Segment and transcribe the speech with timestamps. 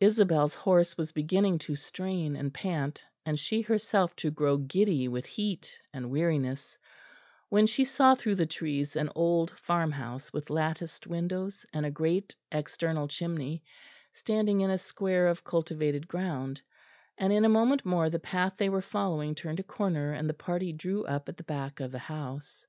[0.00, 5.26] Isabel's horse was beginning to strain and pant, and she herself to grow giddy with
[5.26, 6.78] heat and weariness,
[7.50, 12.34] when she saw through the trees an old farmhouse with latticed windows and a great
[12.50, 13.62] external chimney,
[14.14, 16.62] standing in a square of cultivated ground;
[17.18, 20.32] and in a moment more the path they were following turned a corner, and the
[20.32, 22.64] party drew up at the back of the house.